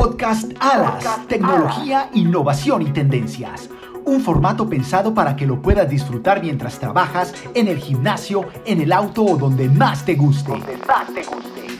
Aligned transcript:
Podcast 0.00 0.52
Alas, 0.60 1.04
tecnología, 1.28 2.08
innovación 2.14 2.80
y 2.80 2.86
tendencias. 2.86 3.68
Un 4.06 4.22
formato 4.22 4.66
pensado 4.66 5.12
para 5.12 5.36
que 5.36 5.46
lo 5.46 5.60
puedas 5.60 5.90
disfrutar 5.90 6.40
mientras 6.40 6.78
trabajas, 6.78 7.34
en 7.52 7.68
el 7.68 7.76
gimnasio, 7.76 8.48
en 8.64 8.80
el 8.80 8.92
auto 8.92 9.22
o 9.22 9.36
donde 9.36 9.68
más 9.68 10.06
te 10.06 10.14
guste. 10.14 10.54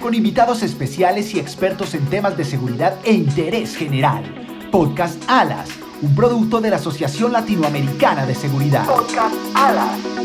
Con 0.02 0.12
invitados 0.12 0.62
especiales 0.62 1.34
y 1.34 1.40
expertos 1.40 1.94
en 1.94 2.04
temas 2.10 2.36
de 2.36 2.44
seguridad 2.44 2.98
e 3.04 3.14
interés 3.14 3.74
general. 3.74 4.22
Podcast 4.70 5.18
Alas, 5.26 5.70
un 6.02 6.14
producto 6.14 6.60
de 6.60 6.68
la 6.68 6.76
Asociación 6.76 7.32
Latinoamericana 7.32 8.26
de 8.26 8.34
Seguridad. 8.34 8.84
Podcast 8.84 9.34
Alas. 9.54 10.19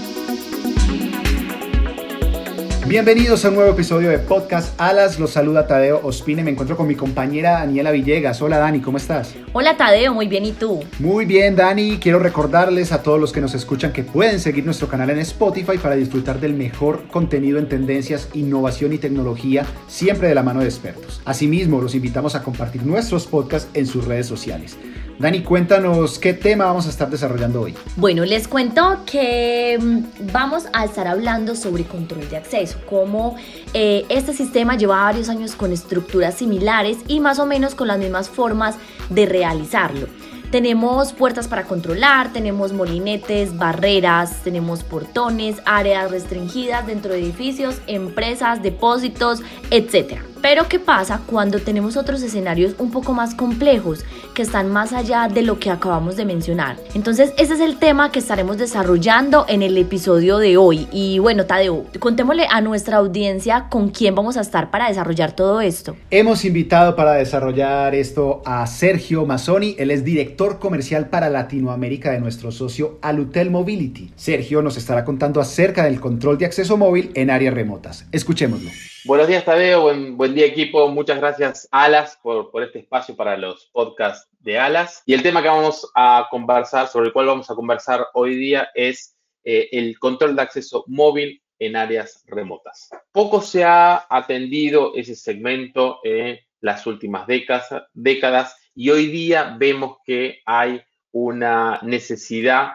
Bienvenidos 2.88 3.44
a 3.44 3.50
un 3.50 3.56
nuevo 3.56 3.72
episodio 3.72 4.12
de 4.12 4.20
Podcast 4.20 4.80
Alas. 4.80 5.18
Los 5.20 5.32
saluda 5.32 5.66
Tadeo 5.66 6.02
Ospine. 6.04 6.44
Me 6.44 6.52
encuentro 6.52 6.78
con 6.78 6.88
mi 6.88 6.94
compañera 6.94 7.54
Daniela 7.54 7.90
Villegas. 7.90 8.40
Hola 8.44 8.60
Dani, 8.60 8.80
¿cómo 8.80 8.98
estás? 8.98 9.34
Hola 9.54 9.76
Tadeo, 9.76 10.14
muy 10.14 10.28
bien. 10.28 10.46
¿Y 10.46 10.52
tú? 10.52 10.84
Muy 11.00 11.26
bien, 11.26 11.56
Dani. 11.56 11.98
Quiero 11.98 12.20
recordarles 12.20 12.92
a 12.92 13.02
todos 13.02 13.20
los 13.20 13.32
que 13.32 13.42
nos 13.42 13.56
escuchan 13.56 13.92
que 13.92 14.04
pueden 14.04 14.40
seguir 14.40 14.66
nuestro 14.66 14.88
canal 14.88 15.10
en 15.10 15.18
Spotify 15.18 15.80
para 15.80 15.96
disfrutar 15.96 16.40
del 16.40 16.54
mejor 16.54 17.08
contenido 17.08 17.58
en 17.58 17.68
tendencias, 17.68 18.30
innovación 18.36 18.94
y 18.94 19.00
tecnología, 19.00 19.66
siempre 19.88 20.28
de 20.28 20.36
la 20.36 20.44
mano 20.44 20.60
de 20.60 20.68
expertos. 20.68 21.24
Asimismo, 21.26 21.82
los 21.82 21.96
invitamos 21.96 22.36
a 22.36 22.44
compartir 22.44 22.86
nuestros 22.86 23.26
podcasts 23.26 23.68
en 23.74 23.88
sus 23.88 24.06
redes 24.06 24.28
sociales. 24.28 24.78
Dani, 25.18 25.44
cuéntanos 25.44 26.20
qué 26.20 26.34
tema 26.34 26.66
vamos 26.66 26.88
a 26.88 26.90
estar 26.90 27.10
desarrollando 27.10 27.62
hoy. 27.62 27.74
Bueno, 27.96 28.26
les 28.26 28.50
cuento 28.50 29.04
que 29.06 29.80
mm, 29.82 30.32
vamos 30.34 30.66
a 30.74 30.84
estar 30.84 31.08
hablando 31.08 31.56
sobre 31.56 31.86
control 31.86 32.30
de 32.30 32.36
acceso, 32.36 32.78
cómo 32.90 33.38
eh, 33.74 34.06
este 34.10 34.34
sistema 34.34 34.76
lleva 34.76 34.98
varios 35.04 35.30
años 35.30 35.56
con 35.56 35.72
estructuras 35.72 36.36
similares 36.36 36.98
y 37.08 37.22
más 37.22 37.40
o 37.40 37.46
menos 37.46 37.76
con 37.76 37.88
las 37.88 37.98
mismas 37.98 38.30
formas 38.30 38.76
de 39.10 39.26
realizarlo. 39.26 40.08
Tenemos 40.52 41.12
puertas 41.14 41.48
para 41.48 41.64
controlar, 41.64 42.32
tenemos 42.32 42.72
molinetes, 42.72 43.58
barreras, 43.58 44.42
tenemos 44.44 44.84
portones, 44.84 45.58
áreas 45.66 46.12
restringidas 46.12 46.86
dentro 46.88 47.14
de 47.14 47.20
edificios, 47.20 47.82
empresas, 47.88 48.62
depósitos, 48.62 49.42
etc. 49.72 50.20
Pero 50.48 50.70
¿qué 50.70 50.78
pasa 50.78 51.22
cuando 51.26 51.58
tenemos 51.58 51.98
otros 51.98 52.22
escenarios 52.22 52.76
un 52.78 52.92
poco 52.92 53.16
más 53.16 53.34
complejos 53.34 54.06
que 54.36 54.44
están 54.44 54.70
más 54.70 54.94
allá 54.94 55.28
de 55.28 55.42
lo 55.42 55.58
que 55.58 55.72
acabamos 55.72 56.18
de 56.18 56.24
mencionar? 56.24 56.78
Entonces 56.94 57.34
ese 57.40 57.56
es 57.56 57.62
el 57.62 57.80
tema 57.80 58.12
que 58.12 58.20
estaremos 58.20 58.60
desarrollando 58.60 59.48
en 59.50 59.64
el 59.64 59.76
episodio 59.76 60.38
de 60.38 60.56
hoy. 60.56 60.88
Y 60.92 61.18
bueno, 61.18 61.48
Tadeo, 61.48 61.88
contémosle 61.98 62.46
a 62.48 62.62
nuestra 62.62 62.98
audiencia 62.98 63.70
con 63.72 63.90
quién 63.90 64.14
vamos 64.14 64.38
a 64.38 64.42
estar 64.42 64.70
para 64.70 64.88
desarrollar 64.88 65.32
todo 65.32 65.62
esto. 65.62 65.96
Hemos 66.12 66.46
invitado 66.46 66.96
para 66.96 67.14
desarrollar 67.14 67.96
esto 67.96 68.44
a 68.46 68.68
Sergio 68.68 69.26
Mazzoni, 69.26 69.76
él 69.80 69.90
es 69.90 70.06
director 70.06 70.60
comercial 70.60 71.10
para 71.10 71.32
Latinoamérica 71.32 72.12
de 72.12 72.20
nuestro 72.20 72.52
socio 72.52 73.00
Alutel 73.02 73.50
Mobility. 73.50 74.12
Sergio 74.16 74.62
nos 74.62 74.78
estará 74.78 75.06
contando 75.06 75.42
acerca 75.42 75.86
del 75.86 76.00
control 76.00 76.38
de 76.38 76.46
acceso 76.46 76.78
móvil 76.78 77.10
en 77.16 77.32
áreas 77.32 77.56
remotas. 77.56 78.06
Escuchémoslo. 78.12 78.70
Buenos 79.06 79.28
días, 79.28 79.46
Tadeo. 79.46 79.84
Buen, 79.84 80.18
buen 80.18 80.34
día, 80.34 80.48
equipo. 80.48 80.88
Muchas 80.88 81.20
gracias, 81.20 81.68
Alas, 81.70 82.18
por, 82.24 82.50
por, 82.50 82.64
este 82.64 82.80
espacio 82.80 83.16
para 83.16 83.38
los 83.38 83.68
podcasts 83.68 84.28
de 84.40 84.58
Alas. 84.58 85.04
Y 85.06 85.14
el 85.14 85.22
tema 85.22 85.44
que 85.44 85.48
vamos 85.48 85.92
a 85.94 86.28
conversar, 86.32 86.88
sobre 86.88 87.08
el 87.08 87.14
cual 87.14 87.28
vamos 87.28 87.48
a 87.52 87.54
conversar 87.54 88.08
hoy 88.16 88.36
día, 88.36 88.70
es 88.74 89.16
eh, 89.44 89.70
el 89.74 90.00
control 90.00 90.36
de 90.36 90.42
acceso 90.42 90.86
móvil 90.88 91.40
en 91.60 91.76
áreas 91.76 92.24
remotas. 92.26 92.90
Poco 93.12 93.42
se 93.42 93.64
ha 93.64 94.08
atendido 94.10 94.96
ese 94.96 95.16
segmento 95.16 96.00
en 96.04 96.40
las 96.62 96.88
últimas 96.88 97.28
décadas, 97.28 97.70
décadas 97.94 98.58
y 98.74 98.90
hoy 98.90 99.06
día 99.06 99.56
vemos 99.60 99.98
que 100.04 100.40
hay 100.48 100.82
una 101.12 101.80
necesidad 101.84 102.72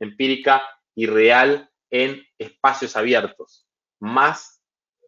empírica 0.00 0.60
y 0.96 1.06
real 1.06 1.70
en 1.88 2.20
espacios 2.36 2.96
abiertos, 2.96 3.64
más 4.00 4.57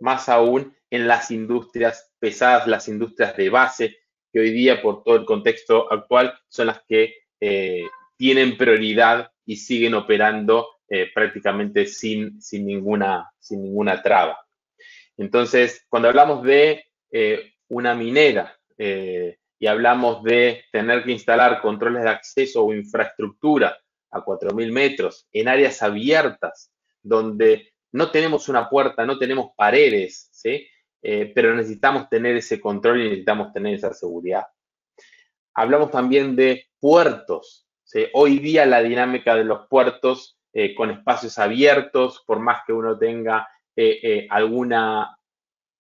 más 0.01 0.29
aún 0.29 0.75
en 0.91 1.07
las 1.07 1.31
industrias 1.31 2.13
pesadas, 2.19 2.67
las 2.67 2.89
industrias 2.89 3.37
de 3.37 3.51
base, 3.51 3.99
que 4.33 4.41
hoy 4.41 4.51
día 4.51 4.83
por 4.83 5.03
todo 5.03 5.17
el 5.17 5.25
contexto 5.25 5.93
actual 5.93 6.35
son 6.49 6.69
las 6.69 6.83
que 6.89 7.15
eh, 7.41 7.85
tienen 8.17 8.57
prioridad 8.57 9.31
y 9.45 9.57
siguen 9.57 9.95
operando 9.95 10.69
eh, 10.89 11.11
prácticamente 11.15 11.87
sin, 11.87 12.41
sin, 12.41 12.67
ninguna, 12.67 13.31
sin 13.39 13.63
ninguna 13.63 14.03
traba. 14.03 14.39
Entonces, 15.17 15.85
cuando 15.89 16.09
hablamos 16.09 16.43
de 16.43 16.85
eh, 17.11 17.55
una 17.69 17.95
minera 17.95 18.57
y 18.79 19.67
hablamos 19.67 20.23
de 20.23 20.65
tener 20.73 21.05
que 21.05 21.13
instalar 21.13 21.61
controles 21.61 22.03
de 22.03 22.09
acceso 22.09 22.65
o 22.65 22.73
infraestructura 22.73 23.77
a 24.11 24.25
4.000 24.25 24.73
metros 24.73 25.29
en 25.33 25.49
áreas 25.49 25.83
abiertas, 25.83 26.73
donde 27.03 27.70
no 27.93 28.11
tenemos 28.11 28.49
una 28.49 28.69
puerta, 28.69 29.05
no 29.05 29.19
tenemos 29.19 29.53
paredes, 29.57 30.29
¿sí? 30.33 30.67
Eh, 31.03 31.33
pero 31.35 31.55
necesitamos 31.55 32.09
tener 32.09 32.37
ese 32.37 32.61
control 32.61 33.01
y 33.01 33.05
necesitamos 33.05 33.53
tener 33.53 33.75
esa 33.75 33.93
seguridad. 33.95 34.47
Hablamos 35.55 35.91
también 35.91 36.37
de 36.37 36.67
puertos. 36.79 37.67
Hoy 38.13 38.39
día 38.39 38.67
la 38.67 38.83
dinámica 38.83 39.35
de 39.35 39.45
los 39.45 39.67
puertos 39.67 40.39
eh, 40.53 40.75
con 40.75 40.91
espacios 40.91 41.39
abiertos, 41.39 42.23
por 42.25 42.39
más 42.39 42.63
que 42.65 42.73
uno 42.73 42.97
tenga 42.97 43.49
eh, 43.75 44.29
alguna, 44.31 45.19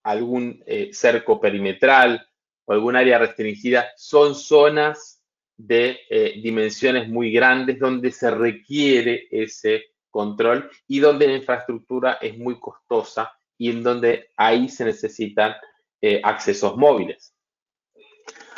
algún 0.02 0.64
cerco 0.90 1.40
perimetral 1.40 2.26
o 2.64 2.72
algún 2.72 2.96
área 2.96 3.18
restringida, 3.18 3.90
son 3.96 4.34
zonas 4.34 5.22
de 5.56 6.00
dimensiones 6.42 7.08
muy 7.08 7.30
grandes 7.30 7.78
donde 7.78 8.10
se 8.10 8.30
requiere 8.30 9.28
ese 9.30 9.89
control 10.10 10.70
y 10.86 11.00
donde 11.00 11.26
la 11.28 11.36
infraestructura 11.36 12.18
es 12.20 12.36
muy 12.38 12.58
costosa 12.58 13.32
y 13.56 13.70
en 13.70 13.82
donde 13.82 14.30
ahí 14.36 14.68
se 14.68 14.84
necesitan 14.84 15.54
eh, 16.00 16.20
accesos 16.24 16.76
móviles. 16.76 17.34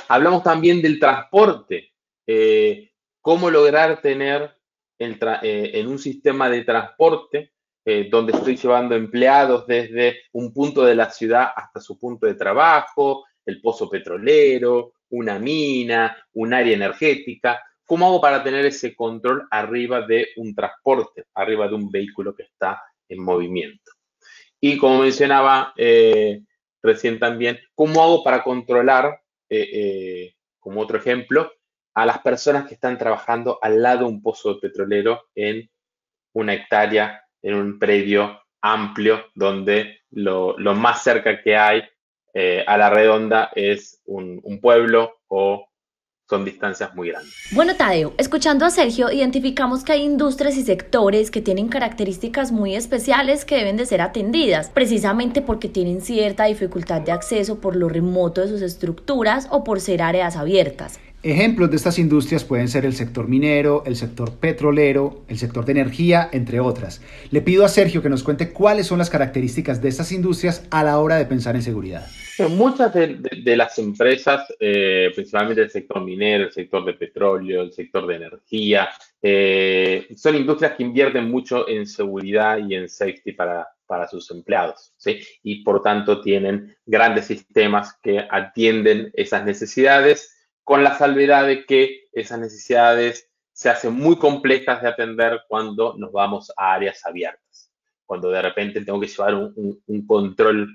Hablamos 0.09 0.43
también 0.43 0.81
del 0.81 1.01
transporte, 1.01 1.93
eh, 2.27 2.93
cómo 3.21 3.51
lograr 3.51 4.01
tener 4.01 4.57
eh, 4.99 5.71
en 5.75 5.89
un 5.89 5.99
sistema 5.99 6.49
de 6.49 6.65
transporte 6.65 7.53
donde 8.13 8.31
estoy 8.31 8.57
llevando 8.57 8.95
empleados 8.95 9.67
desde 9.67 10.21
un 10.31 10.55
punto 10.55 10.85
de 10.85 10.95
la 10.95 11.11
ciudad 11.11 11.49
hasta 11.57 11.81
su 11.81 11.99
punto 11.99 12.27
de 12.27 12.35
trabajo, 12.35 13.25
el 13.45 13.61
pozo 13.61 13.91
petrolero, 13.91 14.93
una 15.11 15.41
mina, 15.41 16.17
un 16.35 16.55
área 16.55 16.75
energética, 16.75 17.61
¿Cómo 17.87 18.07
hago 18.07 18.21
para 18.21 18.43
tener 18.43 18.65
ese 18.65 18.95
control 18.95 19.47
arriba 19.51 20.03
de 20.03 20.29
un 20.37 20.55
transporte, 20.55 21.25
arriba 21.35 21.69
de 21.69 21.75
un 21.75 21.91
vehículo 21.91 22.35
que 22.35 22.45
está 22.45 22.83
en 23.09 23.23
movimiento? 23.23 23.93
Y 24.61 24.79
como 24.79 25.01
mencionaba 25.01 25.73
eh, 25.77 26.43
recién 26.83 27.19
también, 27.19 27.59
¿cómo 27.75 28.03
hago 28.03 28.23
para 28.23 28.45
controlar, 28.45 29.21
eh, 29.49 29.69
eh, 29.73 30.35
como 30.61 30.81
otro 30.81 30.99
ejemplo, 30.99 31.53
a 31.95 32.07
las 32.07 32.21
personas 32.21 32.67
que 32.67 32.75
están 32.75 32.97
trabajando 32.97 33.59
al 33.61 33.83
lado 33.83 34.01
de 34.01 34.05
un 34.05 34.23
pozo 34.23 34.61
petrolero 34.61 35.25
en 35.35 35.69
una 36.35 36.55
hectárea, 36.55 37.25
en 37.43 37.55
un 37.55 37.79
predio 37.79 38.41
amplio, 38.63 39.27
donde 39.35 40.03
lo, 40.11 40.57
más 40.57 41.03
cerca 41.03 41.43
que 41.43 41.57
hay 41.57 41.83
a 42.67 42.79
la 42.79 42.89
redonda 42.89 43.51
es 43.55 44.01
un, 44.07 44.41
un 44.45 44.61
pueblo 44.61 45.21
o 45.27 45.72
son 46.33 46.47
distancias 46.47 46.95
muy 46.95 47.11
grandes. 47.11 47.31
Bueno, 47.51 47.77
Tadeo, 47.77 48.15
escuchando 48.17 48.65
a 48.65 48.71
Sergio, 48.71 49.13
identificamos 49.13 49.85
que 49.85 49.93
hay 49.93 50.03
industrias 50.03 50.57
y 50.57 50.63
sectores 50.63 51.31
que 51.31 51.43
tienen 51.43 51.69
características 51.69 52.53
muy 52.53 52.75
especiales 52.75 53.45
que 53.45 53.57
deben 53.57 53.77
de 53.77 53.85
ser 53.85 54.01
atendidas, 54.01 54.71
precisamente 54.71 55.43
porque 55.43 55.69
tienen 55.69 56.01
cierta 56.01 56.47
dificultad 56.47 57.03
de 57.03 57.13
acceso 57.13 57.61
por 57.61 57.77
lo 57.77 57.91
remoto 57.91 58.41
de 58.41 58.49
sus 58.49 58.63
estructuras 58.63 59.47
o 59.51 59.63
por 59.63 59.83
ser 59.83 60.01
áreas 60.01 60.37
abiertas. 60.37 60.99
Ejemplos 61.23 61.69
de 61.69 61.77
estas 61.77 61.99
industrias 61.99 62.45
pueden 62.45 62.69
ser 62.69 62.87
el 62.87 62.95
sector 62.95 63.29
minero, 63.29 63.83
el 63.85 63.97
sector 63.97 64.33
petrolero, 64.33 65.21
el 65.29 65.39
sector 65.39 65.67
de 65.67 65.73
energía, 65.73 66.31
entre 66.33 66.61
otras. 66.61 67.03
Le 67.31 67.43
pido 67.43 67.67
a 67.67 67.69
Sergio 67.69 68.01
que 68.01 68.09
nos 68.09 68.23
cuente 68.23 68.53
cuáles 68.53 68.87
son 68.87 68.99
las 68.99 69.11
características 69.11 69.83
de 69.83 69.91
estas 69.91 70.13
industrias 70.13 70.65
a 70.71 70.83
la 70.83 70.99
hora 70.99 71.17
de 71.17 71.27
pensar 71.27 71.57
en 71.57 71.63
seguridad. 71.63 72.07
Muchas 72.49 72.95
de, 72.95 73.57
las 73.57 73.79
empresas, 73.79 74.53
eh, 74.59 75.11
principalmente 75.15 75.63
el 75.63 75.71
sector 75.71 76.03
minero, 76.03 76.45
el 76.45 76.53
sector 76.53 76.85
de 76.85 76.95
petróleo, 76.95 77.63
el 77.63 77.73
sector 77.73 78.07
de 78.07 78.17
energía, 78.17 78.89
eh, 79.21 80.09
son 80.17 80.37
industrias 80.37 80.73
que 80.75 80.83
invierten 80.83 81.31
mucho 81.31 81.69
en 81.69 81.87
seguridad 81.87 82.59
y 82.59 82.75
en 82.75 82.89
safety 82.89 83.33
para, 83.33 83.69
para 83.87 84.09
sus 84.09 84.31
empleados, 84.31 84.95
¿sí? 84.97 85.21
Y 85.43 85.63
por 85.63 85.83
tanto 85.83 86.23
tienen 86.23 86.75
grandes 86.87 87.27
sistemas 87.27 87.99
que 88.03 88.27
atienden 88.31 89.11
esas 89.13 89.45
necesidades 89.45 90.35
con 90.65 90.83
la 90.83 90.97
salvedad 90.97 91.47
de 91.47 91.67
que 91.67 92.09
esas 92.13 92.39
necesidades 92.39 93.29
se 93.53 93.69
hacen 93.69 93.93
muy 93.93 94.17
complejas 94.17 94.83
de 94.83 94.89
atender 94.89 95.43
cuando 95.49 95.95
nos 95.99 96.11
vamos 96.13 96.51
a 96.57 96.73
áreas 96.75 97.05
abiertas, 97.05 97.71
cuando 98.07 98.31
de 98.31 98.43
repente 98.43 98.85
tengo 98.85 99.01
que 99.01 99.09
llevar 99.09 99.35
un, 99.35 100.07
control 100.07 100.69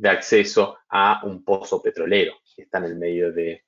de 0.00 0.08
acceso 0.08 0.78
a 0.88 1.20
un 1.24 1.44
pozo 1.44 1.82
petrolero. 1.82 2.38
está 2.56 2.78
en 2.78 2.84
el 2.84 2.96
medio 2.96 3.32
de 3.32 3.64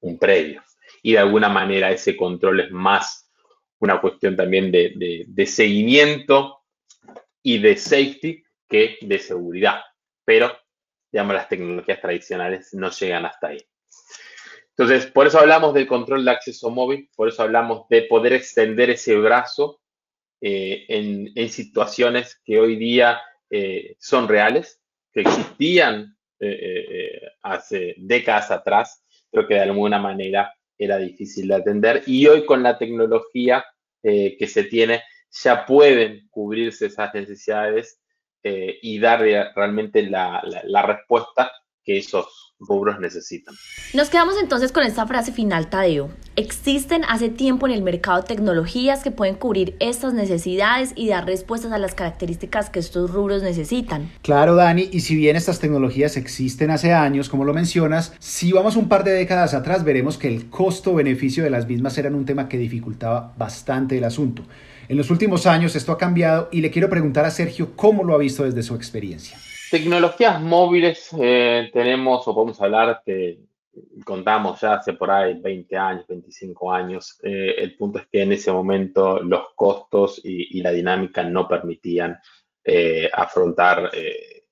un 0.00 0.18
predio. 0.18 0.62
Y 1.02 1.12
de 1.12 1.18
alguna 1.18 1.48
manera 1.48 1.90
ese 1.92 2.16
control 2.16 2.60
es 2.60 2.70
más 2.72 3.30
una 3.78 4.00
cuestión 4.00 4.34
también 4.34 4.72
de, 4.72 5.24
de 5.28 5.46
seguimiento 5.46 6.64
y 7.42 7.58
de 7.58 7.76
safety 7.76 8.42
que 8.68 8.98
de 9.00 9.18
seguridad. 9.20 9.80
Pero, 10.24 10.52
digamos, 11.12 11.34
las 11.34 11.48
tecnologías 11.48 12.00
tradicionales 12.00 12.74
no 12.74 12.90
llegan 12.90 13.26
hasta 13.26 13.48
ahí. 13.48 13.64
Entonces, 14.70 15.06
por 15.06 15.28
eso 15.28 15.38
hablamos 15.38 15.74
del 15.74 15.86
control 15.86 16.24
de 16.24 16.32
acceso 16.32 16.70
móvil, 16.70 17.08
por 17.14 17.28
eso 17.28 17.42
hablamos 17.42 17.88
de 17.88 18.02
poder 18.02 18.32
extender 18.32 18.90
ese 18.90 19.16
brazo 19.16 19.80
eh, 20.40 20.86
en, 20.88 21.48
situaciones 21.48 22.40
que 22.44 22.58
hoy 22.58 22.76
día 22.76 23.20
eh, 23.50 23.96
son 23.98 24.28
reales, 24.28 24.77
existían 25.22 26.16
eh, 26.40 27.20
hace 27.42 27.94
décadas 27.98 28.50
atrás, 28.50 29.02
pero 29.30 29.46
que 29.46 29.54
de 29.54 29.60
alguna 29.60 29.98
manera 29.98 30.54
era 30.76 30.98
difícil 30.98 31.48
de 31.48 31.54
atender. 31.56 32.02
Y 32.06 32.26
hoy 32.26 32.44
con 32.46 32.62
la 32.62 32.78
tecnología 32.78 33.64
que 34.00 34.46
se 34.46 34.64
tiene, 34.64 35.02
ya 35.30 35.66
pueden 35.66 36.28
cubrirse 36.30 36.86
esas 36.86 37.12
necesidades 37.12 38.00
y 38.42 38.98
dar 39.00 39.20
realmente 39.20 40.02
la 40.02 40.82
respuesta 40.86 41.50
que 41.82 41.98
esos 41.98 42.47
rubros 42.60 42.98
necesitan. 43.00 43.54
Nos 43.94 44.10
quedamos 44.10 44.34
entonces 44.40 44.72
con 44.72 44.82
esta 44.82 45.06
frase 45.06 45.32
final, 45.32 45.70
Tadeo. 45.70 46.10
Existen 46.36 47.04
hace 47.08 47.28
tiempo 47.28 47.66
en 47.66 47.72
el 47.72 47.82
mercado 47.82 48.22
tecnologías 48.22 49.02
que 49.02 49.10
pueden 49.10 49.34
cubrir 49.34 49.76
estas 49.80 50.14
necesidades 50.14 50.92
y 50.94 51.08
dar 51.08 51.26
respuestas 51.26 51.72
a 51.72 51.78
las 51.78 51.94
características 51.94 52.70
que 52.70 52.78
estos 52.78 53.10
rubros 53.10 53.42
necesitan. 53.42 54.10
Claro, 54.22 54.54
Dani, 54.54 54.88
y 54.92 55.00
si 55.00 55.16
bien 55.16 55.36
estas 55.36 55.58
tecnologías 55.58 56.16
existen 56.16 56.70
hace 56.70 56.92
años, 56.92 57.28
como 57.28 57.44
lo 57.44 57.54
mencionas, 57.54 58.12
si 58.18 58.52
vamos 58.52 58.76
un 58.76 58.88
par 58.88 59.04
de 59.04 59.12
décadas 59.12 59.54
atrás, 59.54 59.84
veremos 59.84 60.18
que 60.18 60.28
el 60.28 60.50
costo-beneficio 60.50 61.44
de 61.44 61.50
las 61.50 61.66
mismas 61.66 61.98
eran 61.98 62.14
un 62.14 62.24
tema 62.24 62.48
que 62.48 62.58
dificultaba 62.58 63.34
bastante 63.36 63.98
el 63.98 64.04
asunto. 64.04 64.44
En 64.88 64.96
los 64.96 65.10
últimos 65.10 65.46
años 65.46 65.76
esto 65.76 65.92
ha 65.92 65.98
cambiado 65.98 66.48
y 66.50 66.62
le 66.62 66.70
quiero 66.70 66.88
preguntar 66.88 67.26
a 67.26 67.30
Sergio 67.30 67.76
cómo 67.76 68.04
lo 68.04 68.14
ha 68.14 68.18
visto 68.18 68.44
desde 68.44 68.62
su 68.62 68.74
experiencia. 68.74 69.38
Tecnologías 69.70 70.40
móviles 70.40 71.10
eh, 71.20 71.68
tenemos, 71.72 72.26
o 72.26 72.34
podemos 72.34 72.60
hablar, 72.62 73.02
que 73.04 73.40
contamos 74.02 74.60
ya 74.60 74.74
hace 74.74 74.94
por 74.94 75.10
ahí 75.10 75.34
20 75.34 75.76
años, 75.76 76.06
25 76.08 76.72
años. 76.72 77.18
Eh, 77.22 77.54
el 77.58 77.76
punto 77.76 77.98
es 77.98 78.06
que 78.06 78.22
en 78.22 78.32
ese 78.32 78.50
momento 78.50 79.22
los 79.22 79.48
costos 79.54 80.20
y, 80.24 80.60
la 80.62 80.70
dinámica 80.70 81.22
no 81.22 81.46
permitían 81.46 82.18
eh, 82.64 83.10
afrontar 83.12 83.90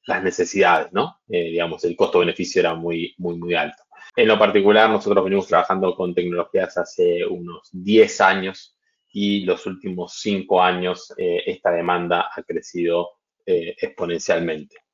las 0.07 0.23
necesidades, 0.23 0.93
¿no? 0.93 1.21
digamos, 1.27 1.83
el 1.85 1.97
costo-beneficio 1.97 2.61
era 2.61 2.75
muy, 2.75 3.15
muy, 3.19 3.37
muy 3.39 3.55
alto. 3.55 3.83
En 4.15 4.29
lo 4.29 4.39
particular, 4.39 4.89
nosotros 4.91 5.25
venimos 5.25 5.49
trabajando 5.49 5.95
con 5.97 6.15
tecnologías 6.15 6.77
hace 6.77 7.27
unos 7.27 7.69
10 7.73 8.21
años 8.21 8.79
y 9.13 9.45
los 9.45 9.67
últimos 9.67 10.15
5 10.21 10.63
años 10.63 11.13
esta 11.17 11.73
demanda 11.73 12.31
ha 12.35 12.43
crecido 12.43 13.09
exponencialmente. 13.45 14.86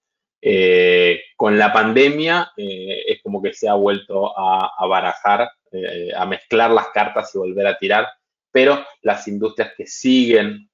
Eh, 0.45 1.23
con 1.37 1.57
la 1.57 1.73
pandemia 1.73 2.51
eh, 2.57 3.05
es 3.07 3.23
como 3.23 3.41
que 3.41 3.53
se 3.55 3.69
ha 3.69 3.75
vuelto 3.75 4.37
a, 4.37 4.85
barajar, 4.89 5.49
eh, 5.71 6.11
a 6.17 6.27
mezclar 6.27 6.73
las 6.73 6.89
cartas 6.89 7.33
y 7.33 7.39
volver 7.39 7.69
a 7.69 7.79
tirar, 7.79 8.09
pero 8.51 8.85
las 9.03 9.29
industrias 9.29 9.73
que 9.77 9.87
siguen 9.87 10.69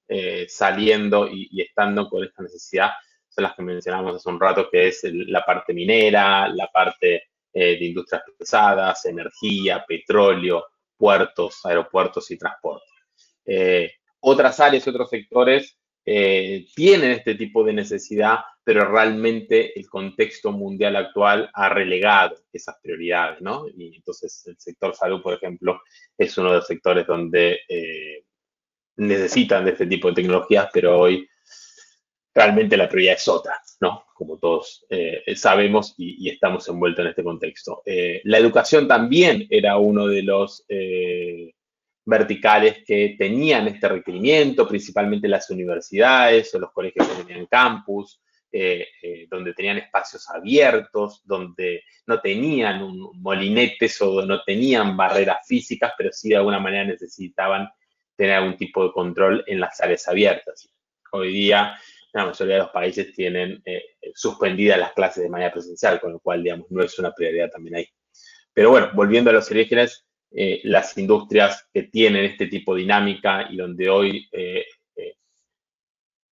saliendo 0.49 1.29
y, 1.31 1.61
estando 1.61 2.09
con 2.09 2.25
esta 2.25 2.43
necesidad 2.43 2.93
son 3.29 3.44
las 3.44 3.55
que 3.55 3.61
mencionamos 3.61 4.17
hace 4.17 4.31
un 4.31 4.41
rato, 4.41 4.70
que 4.70 4.88
es 4.88 5.03
la 5.05 5.44
parte 5.44 5.75
minera, 5.75 6.49
la 6.49 6.67
parte 6.69 7.25
de 7.53 7.85
industrias 7.85 8.23
pesadas, 8.38 9.05
energía, 9.05 9.85
petróleo, 9.87 10.65
puertos, 10.97 11.61
aeropuertos 11.67 12.31
y 12.31 12.38
transporte. 12.38 12.87
otras 14.20 14.61
áreas 14.61 14.87
y 14.87 14.91
otros 14.91 15.11
sectores 15.11 15.78
tienen 16.75 17.10
este 17.10 17.34
tipo 17.34 17.64
de 17.64 17.72
necesidad, 17.72 18.38
pero 18.69 18.84
realmente 18.84 19.78
el 19.81 19.88
contexto 19.88 20.52
mundial 20.52 20.96
actual 20.96 21.49
ha 21.55 21.70
relegado 21.70 22.37
esas 22.52 22.76
prioridades, 22.82 23.40
¿no? 23.40 23.66
Y 23.66 23.96
entonces 23.96 24.44
el 24.46 24.58
sector 24.58 24.94
salud, 24.94 25.22
por 25.22 25.32
ejemplo, 25.32 25.81
es 26.19 26.37
uno 26.37 26.50
de 26.50 26.56
los 26.56 26.66
sectores 26.66 27.06
donde 27.06 27.60
eh, 27.66 28.25
necesitan 28.96 29.64
de 29.64 29.70
este 29.70 29.87
tipo 29.87 30.08
de 30.08 30.16
tecnologías, 30.16 30.69
pero 30.70 31.00
hoy 31.00 31.26
realmente 32.34 32.76
la 32.76 32.90
prioridad 32.90 33.14
es 33.14 33.26
otra, 33.26 33.55
¿no? 33.81 34.05
Como 34.14 34.38
todos 34.38 34.84
eh, 34.90 35.22
sabemos 35.34 35.94
y, 35.96 36.28
estamos 36.28 36.69
envueltos 36.69 37.05
en 37.05 37.08
este 37.08 37.25
contexto. 37.25 37.81
Eh, 37.87 38.20
la 38.25 38.37
educación 38.37 38.87
también 38.87 39.46
era 39.49 39.78
uno 39.78 40.06
de 40.06 40.22
los 40.22 40.66
verticales 42.08 42.78
que 42.87 43.16
tenían 43.19 43.69
este 43.69 43.87
requerimiento, 43.87 44.66
principalmente 44.66 45.28
las 45.28 45.50
universidades 45.50 46.55
o 46.55 46.58
los 46.58 46.72
colegios 46.72 47.06
que 47.06 47.22
tenían 47.22 47.44
campus, 47.44 48.22
eh, 48.50 48.87
eh, 49.02 49.26
donde 49.31 49.52
tenían 49.52 49.76
espacios 49.76 50.26
abiertos, 50.31 51.20
donde 51.26 51.82
no 52.06 52.19
tenían 52.19 52.82
molinetes 53.12 54.00
o 54.00 54.25
no 54.25 54.43
tenían 54.43 54.96
barreras 54.96 55.46
físicas, 55.46 55.93
pero 55.99 56.10
sí 56.10 56.31
de 56.31 56.37
alguna 56.37 56.58
manera 56.58 56.84
necesitaban 56.84 57.69
tener 58.16 58.37
algún 58.37 58.56
tipo 58.56 58.84
de 58.84 58.93
control 58.93 59.44
en 59.46 59.60
las 59.60 59.78
áreas 59.82 60.08
abiertas. 60.08 60.66
Hoy 61.12 61.31
día 61.31 61.78
la 62.14 62.25
mayoría 62.25 62.55
de 62.55 62.62
los 62.62 62.70
países 62.70 63.12
tienen 63.12 63.60
eh, 63.66 63.82
suspendidas 64.14 64.78
las 64.78 64.94
clases 64.94 65.25
de 65.25 65.28
manera 65.28 65.52
presencial, 65.52 66.00
con 66.00 66.12
lo 66.12 66.20
cual, 66.20 66.43
digamos, 66.43 66.70
no 66.70 66.82
es 66.82 66.99
una 66.99 67.12
prioridad 67.12 67.50
también 67.50 67.76
ahí. 67.76 67.88
Pero 68.55 68.70
bueno, 68.70 68.90
volviendo 68.94 69.28
a 69.28 69.34
los 69.34 69.50
orígenes, 69.50 70.07
las 70.31 70.97
industrias 70.99 71.69
que 71.73 71.85
tienen 71.85 72.25
este 72.25 72.47
tipo 72.47 72.75
de 72.75 72.83
dinámica 72.83 73.47
y 73.51 73.57
donde 73.57 73.89
hoy 73.89 74.29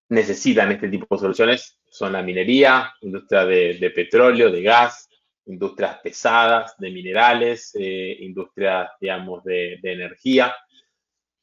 necesitan 0.09 0.73
este 0.73 0.89
tipo 0.89 1.15
de 1.17 1.21
soluciones 1.21 1.77
son 1.91 2.13
la 2.13 2.23
minería, 2.23 2.93
industria 3.01 3.45
de, 3.45 3.93
petróleo, 3.95 4.51
de 4.51 4.63
gas, 4.63 5.09
industrias 5.47 5.99
pesadas, 6.03 6.75
de 6.79 6.91
minerales, 6.91 7.71
eh, 7.75 8.19
industrias, 8.21 8.91
digamos, 9.01 9.43
de, 9.45 9.79
energía 9.83 10.55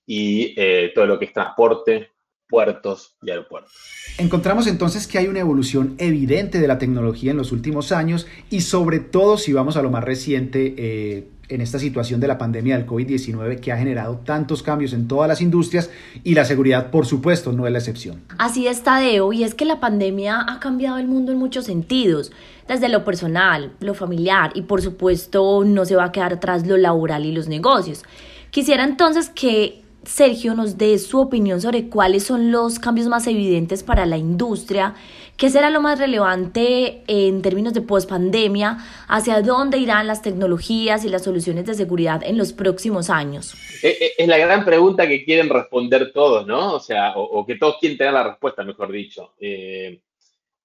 y 0.06 0.54
eh, 0.58 0.92
todo 0.94 1.06
lo 1.08 1.18
que 1.18 1.26
es 1.26 1.34
transporte, 1.34 2.10
puertos 2.48 3.16
y 3.24 3.32
aeropuertos. 3.32 3.74
Encontramos 4.20 4.68
entonces 4.68 5.08
que 5.08 5.18
hay 5.18 5.28
una 5.28 5.40
evolución 5.40 5.96
evidente 5.98 6.60
de 6.60 6.68
la 6.68 6.78
tecnología 6.78 7.32
en 7.32 7.38
los 7.38 7.52
últimos 7.52 7.92
años 7.92 8.28
y 8.52 8.62
sobre 8.62 9.00
todo 9.00 9.38
si 9.38 9.54
vamos 9.54 9.76
a 9.76 9.82
lo 9.82 9.90
más 9.90 10.04
reciente, 10.04 10.76
eh, 10.78 11.28
en 11.50 11.62
esta 11.62 11.80
situación 11.80 12.20
de 12.20 12.28
la 12.28 12.38
pandemia 12.38 12.78
del 12.78 12.88
COVID-19 12.88 13.60
que 13.60 13.72
ha 13.72 13.78
generado 13.78 14.18
tantos 14.24 14.64
cambios 14.64 14.94
en 14.94 15.08
todas 15.08 15.28
las 15.28 15.42
industrias 15.42 15.90
y 16.24 16.34
la 16.34 16.46
seguridad, 16.46 16.90
por 16.90 17.06
supuesto, 17.06 17.52
no 17.52 17.68
es 17.68 17.74
la 17.74 17.80
excepción. 17.80 18.22
Así 18.38 18.68
es, 18.68 18.84
Tadeo, 18.84 19.34
y 19.34 19.44
es 19.44 19.54
que 19.54 19.66
la 19.66 19.80
pandemia 19.80 20.46
ha 20.48 20.60
cambiado 20.60 20.98
el 20.98 21.08
mundo 21.08 21.32
en 21.32 21.38
muchos 21.38 21.66
sentidos, 21.66 22.32
desde 22.68 22.90
lo 22.90 23.04
personal, 23.04 23.74
lo 23.82 23.94
familiar 23.94 24.52
y 24.56 24.62
por 24.62 24.82
supuesto 24.82 25.64
no 25.66 25.86
se 25.86 25.96
va 25.96 26.06
a 26.06 26.12
quedar 26.12 26.34
atrás 26.34 26.66
lo 26.66 26.78
laboral 26.78 27.26
y 27.26 27.34
los 27.34 27.48
negocios. 27.48 28.04
Quisiera 28.52 28.84
entonces 28.84 29.30
que 29.30 29.84
Sergio 30.04 30.54
nos 30.54 30.78
dé 30.78 30.98
su 31.00 31.20
opinión 31.20 31.62
sobre 31.62 31.88
cuáles 31.90 32.24
son 32.24 32.52
los 32.52 32.80
cambios 32.80 33.08
más 33.08 33.26
evidentes 33.28 33.84
para 33.84 34.06
la 34.06 34.18
industria, 34.18 34.96
qué 35.44 35.50
será 35.50 35.70
lo 35.70 35.82
más 35.82 36.00
relevante 36.00 37.04
en 37.06 37.42
términos 37.42 37.74
de 37.74 37.82
pospandemia, 37.82 38.78
hacia 39.10 39.42
dónde 39.42 39.78
irán 39.78 40.08
las 40.08 40.22
tecnologías 40.22 41.04
y 41.04 41.10
las 41.10 41.26
soluciones 41.26 41.66
de 41.66 41.74
seguridad 41.74 42.24
en 42.24 42.38
los 42.38 42.54
próximos 42.54 43.10
años. 43.10 43.54
Eh, 43.84 43.98
eh, 44.00 44.12
es 44.20 44.28
la 44.30 44.38
gran 44.38 44.64
pregunta 44.64 45.06
que 45.06 45.26
quieren 45.26 45.50
responder 45.50 46.14
todos, 46.14 46.48
¿no? 46.48 46.76
O 46.76 46.80
sea, 46.80 47.18
o, 47.18 47.46
que 47.46 47.56
todos 47.56 47.76
quieren 47.82 47.98
tener 47.98 48.14
la 48.14 48.24
respuesta, 48.24 48.64
mejor 48.64 48.90
dicho. 48.90 49.34
Eh, 49.38 50.00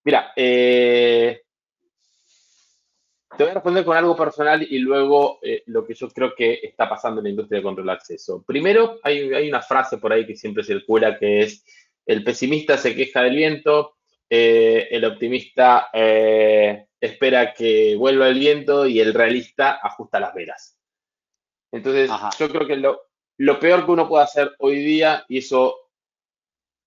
mira, 0.05 0.33
te 0.37 1.43
voy 3.37 3.49
a 3.49 3.55
responder 3.55 3.85
con 3.85 3.97
algo 3.97 4.15
personal 4.15 4.63
y 4.63 4.79
luego 4.79 5.41
lo 5.67 5.85
que 5.85 5.95
yo 5.95 6.09
creo 6.11 6.37
que 6.37 6.61
está 6.63 6.89
pasando 6.89 7.19
en 7.19 7.25
la 7.25 7.31
industria 7.31 7.59
de 7.59 7.65
control 7.65 7.87
de 7.87 7.93
acceso. 7.95 8.45
Primero, 8.47 9.01
hay, 9.03 9.49
una 9.49 9.61
frase 9.61 9.99
por 9.99 10.13
ahí 10.13 10.25
que 10.25 10.37
siempre 10.37 10.63
circula 10.63 11.19
que 11.19 11.41
es, 11.41 11.65
el 12.07 12.23
pesimista 12.23 12.77
se 12.79 12.95
queja 12.95 13.23
del 13.23 13.35
viento, 13.35 13.98
eh, 14.31 14.89
el 14.91 15.05
optimista 15.05 15.89
eh, 15.93 16.87
espera 17.01 17.53
que 17.55 17.97
vuelva 17.97 18.29
el 18.29 18.39
viento 18.39 18.87
y 18.87 19.01
el 19.01 19.15
realista 19.15 19.79
ajusta 19.83 20.21
las 20.21 20.35
velas. 20.35 20.79
Entonces, 21.73 22.11
yo 22.39 22.49
creo 22.49 22.67
que 22.67 22.77
lo, 22.77 23.09
lo 23.39 23.61
peor 23.61 23.85
que 23.85 23.91
uno 23.91 24.09
puede 24.09 24.25
hacer 24.25 24.55
hoy 24.59 24.79
día, 24.79 25.25
y 25.29 25.39
eso 25.39 25.89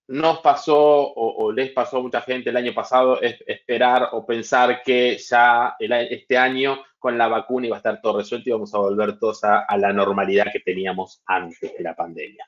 nos 0.08 0.40
pasó 0.40 0.76
o, 0.76 1.52
les 1.52 1.70
pasó 1.70 1.98
a 1.98 2.02
mucha 2.02 2.20
gente 2.20 2.50
el 2.50 2.56
año 2.56 2.74
pasado 2.74 3.20
es 3.20 3.42
esperar 3.46 4.10
o 4.12 4.26
pensar 4.26 4.82
que 4.82 5.16
ya 5.16 5.76
este 5.78 6.36
año 6.36 6.82
con 6.98 7.16
la 7.16 7.28
vacuna 7.28 7.66
iba 7.66 7.76
a 7.76 7.78
estar 7.78 8.00
todo 8.00 8.18
resuelto 8.18 8.48
y 8.48 8.52
vamos 8.52 8.74
a 8.74 8.78
volver 8.78 9.18
todos 9.18 9.42
a, 9.44 9.66
la 9.78 9.92
normalidad 9.92 10.52
que 10.52 10.60
teníamos 10.60 11.22
antes 11.26 11.74
de 11.76 11.82
la 11.82 11.94
pandemia. 11.94 12.46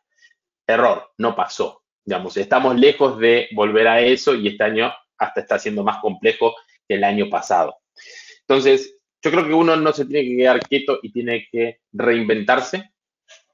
Error, 0.67 1.13
no 1.19 1.35
pasó. 1.35 1.84
Digamos, 2.05 2.37
estamos 2.37 2.79
lejos 2.79 3.19
de 3.19 3.49
volver 3.53 3.89
a 3.89 4.01
eso 4.01 4.35
y 4.35 4.49
este 4.49 4.65
año 4.65 4.93
hasta 5.19 5.41
está 5.41 5.59
siendo 5.59 5.83
más 5.83 5.99
complejo 5.99 6.55
que 6.87 6.97
el 6.97 7.05
año 7.05 7.31
pasado. 7.31 7.77
Entonces, 8.41 8.99
yo 9.23 9.31
creo 9.31 9.47
que 9.47 9.55
uno 9.55 9.77
no 9.77 9.93
se 9.93 10.05
tiene 10.05 10.29
que 10.29 10.37
quedar 10.37 10.61
quieto 10.61 10.99
y 11.03 11.11
tiene 11.11 11.49
que 11.51 11.81
reinventarse. 11.93 12.91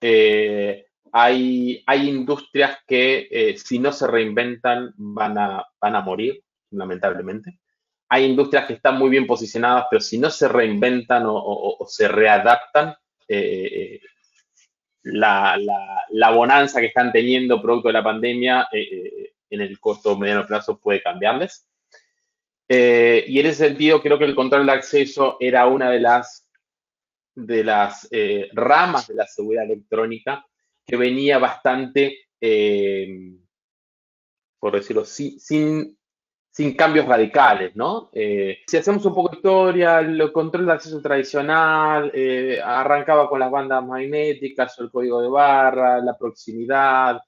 Eh, 0.00 0.84
hay, 1.12 1.82
hay 1.86 2.08
industrias 2.08 2.78
que 2.86 3.28
eh, 3.30 3.56
si 3.56 3.78
no 3.78 3.92
se 3.92 4.06
reinventan 4.06 4.92
van 4.96 5.38
a, 5.38 5.64
van 5.80 5.96
a 5.96 6.00
morir, 6.00 6.42
lamentablemente. 6.70 7.58
Hay 8.08 8.24
industrias 8.24 8.66
que 8.66 8.74
están 8.74 8.98
muy 8.98 9.10
bien 9.10 9.26
posicionadas, 9.26 9.86
pero 9.88 10.00
si 10.00 10.18
no 10.18 10.30
se 10.30 10.48
reinventan 10.48 11.22
o, 11.26 11.86
se 11.88 12.08
readaptan, 12.08 12.94
eh, 13.28 14.00
la, 15.02 15.58
la, 16.10 16.30
bonanza 16.30 16.80
que 16.80 16.86
están 16.86 17.12
teniendo 17.12 17.60
producto 17.60 17.88
de 17.88 17.94
la 17.94 18.04
pandemia 18.04 18.68
en 18.72 19.60
el 19.60 19.80
corto 19.80 20.12
o 20.12 20.18
mediano 20.18 20.46
plazo 20.46 20.78
puede 20.78 21.02
cambiarles. 21.02 21.66
y 22.68 23.40
en 23.40 23.46
ese 23.46 23.68
sentido, 23.68 24.02
creo 24.02 24.18
que 24.18 24.24
el 24.24 24.34
control 24.34 24.66
de 24.66 24.72
acceso 24.72 25.36
era 25.40 25.66
una 25.66 25.90
de 25.90 26.00
las, 26.00 26.46
de 27.34 27.64
las 27.64 28.08
ramas 28.52 29.08
de 29.08 29.14
la 29.14 29.26
seguridad 29.26 29.64
electrónica 29.64 30.44
que 30.90 30.96
venía 30.96 31.38
bastante, 31.38 32.26
eh, 32.40 33.32
por 34.58 34.74
decirlo, 34.74 35.04
sin, 35.04 35.38
sin, 35.38 35.96
cambios 36.76 37.06
radicales, 37.06 37.74
¿no? 37.76 38.10
Eh, 38.12 38.58
si 38.66 38.76
hacemos 38.76 39.04
un 39.06 39.14
poco 39.14 39.30
de 39.30 39.36
historia, 39.36 40.00
el 40.00 40.32
control 40.32 40.66
de 40.66 40.72
acceso 40.72 41.00
tradicional 41.00 42.10
eh, 42.14 42.60
arrancaba 42.62 43.28
con 43.28 43.40
las 43.40 43.50
bandas 43.50 43.84
magnéticas, 43.84 44.78
el 44.78 44.90
código 44.90 45.20
de 45.22 45.28
barra, 45.28 46.00
la 46.00 46.16
proximidad, 46.16 47.20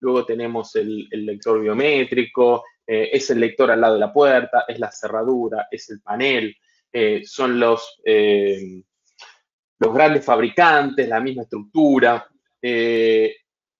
luego 0.00 0.24
tenemos 0.24 0.74
el, 0.76 1.08
lector 1.10 1.60
biométrico, 1.60 2.64
es 2.86 3.30
el 3.30 3.40
lector 3.40 3.70
al 3.70 3.80
lado 3.80 3.94
de 3.94 4.00
la 4.00 4.12
puerta, 4.12 4.64
es 4.68 4.78
la 4.78 4.90
cerradura, 4.90 5.68
es 5.70 5.88
el 5.90 6.02
panel, 6.02 6.54
son 7.24 7.58
los, 7.58 8.02
los 9.82 9.94
grandes 9.94 10.24
fabricantes, 10.24 11.08
la 11.08 11.20
misma 11.20 11.42
estructura. 11.42 12.26
Eh, 12.60 13.34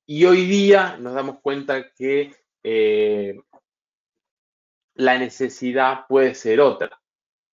y 0.07 0.25
hoy 0.25 0.47
día 0.47 0.97
nos 0.99 1.15
damos 1.15 1.39
cuenta 1.41 1.93
que 1.97 2.33
eh, 2.63 3.41
la 5.03 5.19
necesidad 5.19 6.07
puede 6.09 6.35
ser 6.35 6.61
otra. 6.61 7.01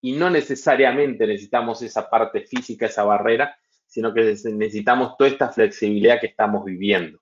Y 0.00 0.12
no 0.12 0.30
necesariamente 0.30 1.26
necesitamos 1.26 1.82
esa 1.82 2.08
parte 2.08 2.42
física, 2.42 2.86
esa 2.86 3.04
barrera, 3.04 3.56
sino 3.86 4.12
que 4.12 4.22
necesitamos 4.22 5.16
toda 5.16 5.30
esta 5.30 5.50
flexibilidad 5.50 6.20
que 6.20 6.28
estamos 6.28 6.64
viviendo. 6.64 7.18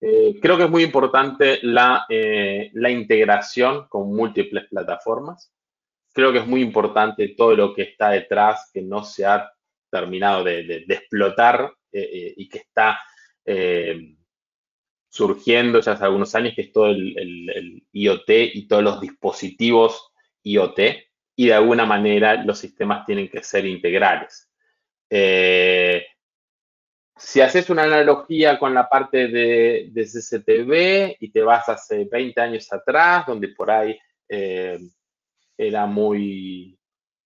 Eh, 0.00 0.38
creo 0.42 0.56
que 0.58 0.64
es 0.64 0.70
muy 0.70 0.82
importante 0.82 1.60
la, 1.62 2.04
la, 2.08 2.90
integración 2.90 3.88
con 3.88 4.14
múltiples 4.14 4.68
plataformas. 4.68 5.50
Creo 6.12 6.32
que 6.32 6.40
es 6.40 6.46
muy 6.46 6.60
importante 6.60 7.34
todo 7.36 7.56
lo 7.56 7.74
que 7.74 7.82
está 7.82 8.10
detrás, 8.10 8.70
que 8.72 8.82
no 8.82 9.02
se 9.02 9.24
ha 9.24 9.50
terminado 9.90 10.44
de, 10.44 10.84
explotar 10.88 11.72
y 11.90 12.48
que 12.48 12.58
está 12.58 12.98
eh, 13.46 14.16
surgiendo 15.14 15.80
ya 15.80 15.92
hace 15.92 16.02
algunos 16.02 16.34
años, 16.34 16.54
que 16.56 16.62
es 16.62 16.72
todo 16.72 16.88
el, 16.88 17.84
IoT 17.92 18.30
y 18.52 18.66
todos 18.66 18.82
los 18.82 19.00
dispositivos 19.00 20.12
IoT, 20.42 20.80
y 21.36 21.46
de 21.46 21.54
alguna 21.54 21.86
manera 21.86 22.42
los 22.42 22.58
sistemas 22.58 23.06
tienen 23.06 23.28
que 23.28 23.40
ser 23.44 23.64
integrales. 23.64 24.50
Eh, 25.08 26.04
si 27.16 27.40
haces 27.40 27.70
una 27.70 27.84
analogía 27.84 28.58
con 28.58 28.74
la 28.74 28.88
parte 28.88 29.28
de, 29.28 29.88
de, 29.92 30.02
CCTV 30.02 31.16
y 31.20 31.30
te 31.30 31.42
vas 31.42 31.68
hace 31.68 32.08
20 32.10 32.40
años 32.40 32.72
atrás, 32.72 33.24
donde 33.24 33.50
por 33.50 33.70
ahí 33.70 33.96
eh, 34.28 34.80
era 35.56 35.86
muy, 35.86 36.76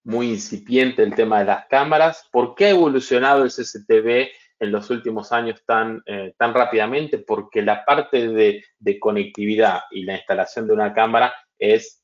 muy 0.05 0.29
incipiente 0.29 1.03
el 1.03 1.15
tema 1.15 1.39
de 1.39 1.47
las 1.47 1.67
cámaras, 1.69 2.29
¿por 2.31 2.55
qué 2.55 2.67
ha 2.67 2.71
evolucionado 2.71 3.45
el 3.45 3.51
CCTV 3.51 4.29
en 4.61 4.73
los 4.73 4.91
últimos 4.91 5.33
años 5.33 5.63
tan, 5.65 6.03
eh, 6.07 6.35
tan 6.37 6.53
rápidamente 6.53 7.19
porque 7.19 7.63
la 7.63 7.85
parte 7.85 8.29
de, 8.29 8.65
conectividad 9.01 9.83
y 9.91 10.05
la 10.05 10.17
instalación 10.17 10.67
de 10.67 10.73
una 10.73 10.93
cámara 10.93 11.33
es 11.59 12.03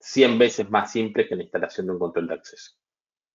100 0.00 0.38
veces 0.38 0.70
más 0.70 0.90
simple 0.90 1.26
que 1.26 1.36
la 1.36 1.42
instalación 1.42 1.86
de 1.86 1.92
un 1.92 1.98
control 1.98 2.28
de 2.28 2.34
acceso. 2.34 2.72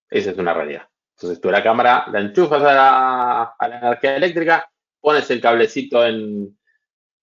Esa 0.10 0.32
es 0.32 0.38
una 0.38 0.54
realidad. 0.54 0.88
Entonces 1.16 1.42
tú 1.42 1.50
la 1.50 1.64
cámara 1.64 2.06
la 2.12 2.20
enchufas 2.20 2.62
a 2.64 3.56
la, 3.60 3.78
energía 3.78 4.16
eléctrica, 4.16 4.70
pones 5.00 5.30
el 5.32 5.42
cablecito 5.42 6.06
en, 6.06 6.58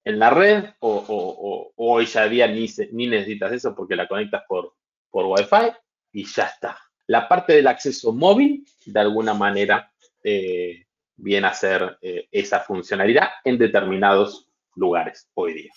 la 0.05 0.31
red 0.31 0.65
o, 0.81 1.73
hoy 1.77 2.07
ya 2.07 2.29
ni, 2.29 2.67
ni 2.93 3.07
necesitas 3.09 3.53
eso 3.53 3.75
porque 3.75 3.97
la 3.97 4.07
conectas 4.07 4.45
por, 4.47 4.75
por 5.11 5.27
Wi-Fi 5.27 5.73
y 6.13 6.25
ya 6.25 6.45
está. 6.45 6.79
La 7.09 7.29
parte 7.29 7.55
del 7.55 7.67
acceso 7.67 8.13
móvil, 8.13 8.65
de 8.85 9.01
alguna 9.01 9.35
manera, 9.35 9.93
eh, 10.29 10.87
viene 11.15 11.47
a 11.47 11.55
ser 11.55 11.99
eh, 12.03 12.27
esa 12.33 12.59
funcionalidad 12.59 13.29
en 13.45 13.59
determinados 13.59 14.51
lugares 14.77 15.29
hoy 15.35 15.55
día. 15.55 15.71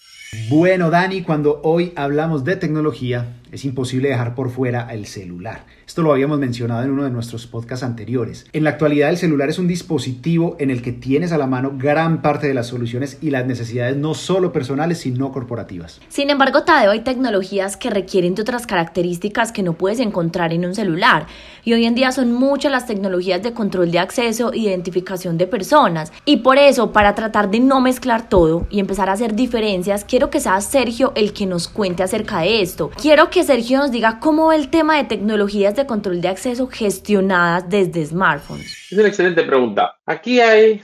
Bueno, 0.50 0.92
Dani, 0.92 1.24
cuando 1.24 1.60
hoy 1.64 1.92
hablamos 1.96 2.44
de 2.44 2.56
tecnología, 2.56 3.40
es 3.52 3.66
imposible 3.66 4.10
dejar 4.10 4.36
por 4.36 4.52
fuera 4.52 4.88
el 4.92 5.08
celular. 5.08 5.66
Esto 5.88 6.04
lo 6.04 6.12
habíamos 6.12 6.38
mencionado 6.38 6.84
en 6.84 6.92
uno 6.92 7.04
de 7.04 7.10
nuestros 7.10 7.48
podcasts 7.48 7.84
anteriores. 7.84 8.46
En 8.54 8.64
la 8.64 8.70
actualidad 8.70 9.10
el 9.10 9.18
celular 9.18 9.50
es 9.50 9.58
un 9.58 9.68
dispositivo 9.68 10.56
en 10.60 10.70
el 10.70 10.84
que 10.84 10.92
tienes 10.92 11.32
a 11.32 11.40
la 11.40 11.48
mano 11.48 11.74
gran 11.76 12.22
parte 12.22 12.48
de 12.48 12.54
las 12.54 12.68
soluciones 12.68 13.18
y 13.22 13.32
las 13.32 13.48
necesidades 13.48 13.98
no 13.98 14.14
solo 14.14 14.52
personales, 14.52 15.00
sino 15.00 15.32
corporativas. 15.32 16.00
Sin 16.10 16.30
embargo, 16.30 16.64
Tadeo, 16.64 16.92
hay 16.92 17.00
tecnologías 17.00 17.76
que 17.76 17.90
requieren 17.90 18.36
de 18.36 18.44
otras 18.44 18.68
características 18.68 19.52
que 19.52 19.64
no 19.64 19.74
puedes 19.74 20.00
encontrar 20.00 20.54
en 20.54 20.66
un 20.66 20.76
celular. 20.76 21.26
Y 21.64 21.74
hoy 21.74 21.86
en 21.86 21.96
día 21.96 22.12
son 22.12 22.34
muchas 22.34 22.72
las 22.72 22.86
tecnologías 22.86 23.42
de 23.42 23.54
control 23.54 23.90
de 23.90 23.98
acceso 23.98 24.54
e 24.54 24.60
identificación 24.60 25.40
de 25.40 25.48
personas. 25.48 26.14
Y 26.24 26.38
por 26.38 26.60
eso, 26.60 26.92
para 26.92 27.16
tratar 27.16 27.50
de 27.50 27.62
no 27.62 27.82
mezclar 27.82 28.30
todo 28.30 28.68
y 28.70 28.80
empezar 28.90 29.08
a 29.08 29.12
hacer 29.12 29.36
diferencias, 29.36 30.04
quiero 30.04 30.32
que 30.32 30.40
sea 30.40 30.60
Sergio 30.62 31.12
el 31.16 31.32
que 31.32 31.46
nos 31.46 31.68
cuente 31.68 32.02
acerca 32.02 32.40
de 32.40 32.64
esto. 32.64 32.90
Quiero 33.00 33.30
que 33.30 33.44
Sergio 33.44 33.78
nos 33.78 33.92
diga 33.92 34.20
cómo 34.20 34.48
va 34.48 34.56
el 34.56 34.72
tema 34.72 34.98
de 34.98 35.04
tecnologías 35.04 35.76
de 35.76 35.86
control 35.86 36.22
de 36.22 36.30
acceso 36.30 36.66
gestionadas 36.66 37.70
desde 37.70 38.04
smartphones? 38.04 38.88
Es 38.90 38.98
una 38.98 39.08
excelente 39.08 39.44
pregunta. 39.44 40.00
Aquí 40.08 40.42
hay 40.42 40.82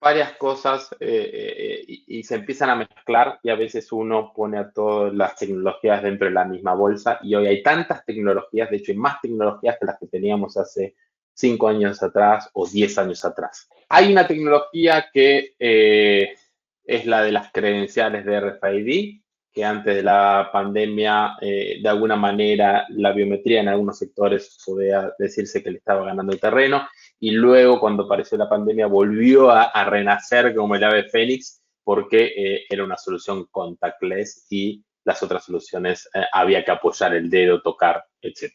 varias 0.00 0.36
cosas 0.36 0.88
eh, 1.00 1.84
eh, 1.88 2.02
y, 2.06 2.22
se 2.22 2.36
empiezan 2.36 2.70
a 2.70 2.76
mezclar 2.76 3.40
y 3.42 3.50
a 3.50 3.56
veces 3.56 3.90
uno 3.90 4.32
pone 4.32 4.58
a 4.58 4.70
todas 4.70 5.12
las 5.12 5.34
tecnologías 5.34 6.00
dentro 6.00 6.28
de 6.28 6.34
la 6.34 6.44
misma 6.44 6.74
bolsa 6.74 7.18
y 7.24 7.34
hoy 7.34 7.48
hay 7.48 7.60
tantas 7.60 8.04
tecnologías, 8.04 8.70
de 8.70 8.76
hecho 8.76 8.92
hay 8.92 8.98
más 8.98 9.20
tecnologías 9.20 9.76
que 9.80 9.86
las 9.86 9.98
que 9.98 10.06
teníamos 10.06 10.56
hace 10.56 10.94
cinco 11.34 11.66
años 11.66 12.00
atrás 12.04 12.50
o 12.52 12.68
diez 12.68 12.96
años 12.98 13.24
atrás. 13.24 13.68
Hay 13.88 14.12
una 14.12 14.28
tecnología 14.28 15.06
que 15.12 15.54
eh, 15.58 16.36
es 16.84 17.06
la 17.06 17.22
de 17.22 17.32
las 17.32 17.52
credenciales 17.52 18.24
de 18.24 18.40
RFID, 18.40 19.20
que 19.52 19.64
antes 19.64 19.96
de 19.96 20.02
la 20.02 20.48
pandemia, 20.52 21.36
eh, 21.40 21.78
de 21.82 21.88
alguna 21.88 22.16
manera, 22.16 22.86
la 22.90 23.12
biometría 23.12 23.60
en 23.60 23.68
algunos 23.68 23.98
sectores 23.98 24.58
podía 24.64 25.12
decirse 25.18 25.62
que 25.62 25.70
le 25.70 25.78
estaba 25.78 26.06
ganando 26.06 26.32
el 26.32 26.40
terreno, 26.40 26.88
y 27.20 27.32
luego 27.32 27.78
cuando 27.78 28.04
apareció 28.04 28.38
la 28.38 28.48
pandemia 28.48 28.86
volvió 28.86 29.50
a, 29.50 29.84
renacer 29.84 30.54
como 30.54 30.74
el 30.74 30.84
ave 30.84 31.04
fénix 31.10 31.62
porque 31.84 32.32
eh, 32.36 32.64
era 32.70 32.84
una 32.84 32.96
solución 32.96 33.46
contactless 33.50 34.46
y 34.50 34.82
las 35.04 35.22
otras 35.22 35.44
soluciones 35.44 36.08
eh, 36.14 36.22
había 36.32 36.64
que 36.64 36.70
apoyar 36.70 37.14
el 37.14 37.28
dedo, 37.28 37.60
tocar, 37.60 38.04
etc 38.22 38.52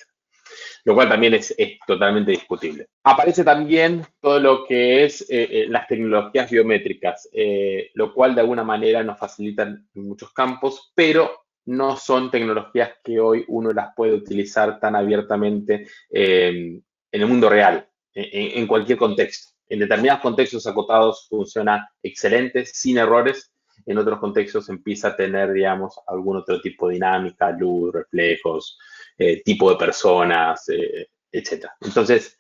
lo 0.84 0.96
cual 0.96 1.10
también 1.10 1.34
es, 1.34 1.56
totalmente 1.86 2.32
discutible. 2.32 2.88
Aparece 3.04 3.44
también 3.44 4.06
todo 4.22 4.40
lo 4.40 4.66
que 4.66 5.04
es 5.04 5.22
eh, 5.22 5.48
eh, 5.52 5.66
las 5.70 5.88
tecnologías 5.88 6.50
biométricas, 6.50 7.30
eh, 7.34 7.92
lo 7.94 8.14
cual 8.14 8.36
de 8.36 8.42
alguna 8.42 8.64
manera 8.64 9.04
nos 9.04 9.20
facilitan 9.20 9.88
en 9.94 10.08
muchos 10.08 10.32
campos, 10.34 10.92
pero 10.96 11.46
no 11.66 11.98
son 11.98 12.32
tecnologías 12.32 12.92
que 13.04 13.20
hoy 13.20 13.44
uno 13.48 13.72
las 13.72 13.94
puede 13.96 14.14
utilizar 14.14 14.80
tan 14.80 14.96
abiertamente 14.96 15.88
en 16.10 16.82
el 17.12 17.26
mundo 17.26 17.50
real, 17.50 17.86
en, 18.14 18.60
en 18.60 18.68
cualquier 18.68 18.98
contexto. 18.98 19.54
En 19.68 19.80
determinados 19.80 20.22
contextos 20.22 20.66
acotados 20.66 21.28
funciona 21.28 21.90
excelente, 22.02 22.66
sin 22.66 22.98
errores, 22.98 23.52
en 23.88 23.98
otros 23.98 24.20
contextos 24.20 24.70
empieza 24.70 25.10
a 25.10 25.16
tener, 25.16 25.54
digamos, 25.54 26.00
algún 26.08 26.38
otro 26.38 26.60
tipo 26.60 26.88
de 26.88 26.96
dinámica, 26.96 27.52
luz, 27.52 27.94
reflejos, 27.94 28.78
eh, 29.18 29.42
tipo 29.44 29.72
de 29.72 29.78
personas, 29.78 30.70
eh, 30.70 31.10
etc. 31.32 31.66
Entonces, 31.82 32.38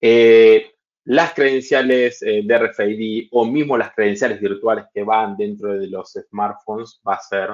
eh, 0.00 0.72
las 1.04 1.32
credenciales 1.32 2.20
de 2.20 2.58
RFID 2.58 3.28
o 3.30 3.46
mismo 3.46 3.78
las 3.78 3.94
credenciales 3.94 4.40
virtuales 4.40 4.84
que 4.92 5.02
van 5.02 5.38
dentro 5.38 5.72
de 5.78 5.88
los 5.88 6.12
smartphones 6.12 7.00
va 7.06 7.14
a 7.14 7.20
ser 7.20 7.48